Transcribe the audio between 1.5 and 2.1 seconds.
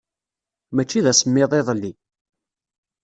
iḍelli.